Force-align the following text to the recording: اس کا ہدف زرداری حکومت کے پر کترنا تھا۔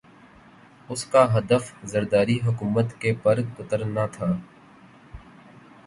اس 0.89 1.03
کا 1.05 1.23
ہدف 1.37 1.71
زرداری 1.83 2.39
حکومت 2.45 2.93
کے 2.99 3.13
پر 3.23 3.41
کترنا 3.57 4.05
تھا۔ 4.05 4.31